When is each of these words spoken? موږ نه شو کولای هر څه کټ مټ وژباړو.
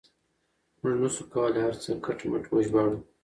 موږ 0.79 0.95
نه 1.01 1.09
شو 1.13 1.23
کولای 1.33 1.61
هر 1.65 1.75
څه 1.81 1.89
کټ 2.05 2.19
مټ 2.31 2.43
وژباړو. 2.49 2.95